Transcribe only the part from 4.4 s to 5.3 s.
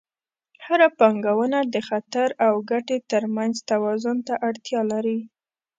اړتیا لري.